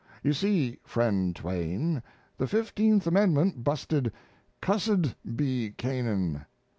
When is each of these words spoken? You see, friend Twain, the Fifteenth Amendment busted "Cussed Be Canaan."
You 0.23 0.33
see, 0.33 0.79
friend 0.83 1.35
Twain, 1.35 2.01
the 2.35 2.47
Fifteenth 2.47 3.05
Amendment 3.05 3.63
busted 3.63 4.11
"Cussed 4.59 5.13
Be 5.37 5.75
Canaan." 5.77 6.43